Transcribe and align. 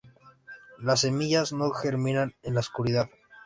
Las 0.79 1.01
semillas 1.01 1.53
no 1.53 1.69
germinan 1.69 2.33
en 2.41 2.55
la 2.55 2.61
oscuridad. 2.61 3.07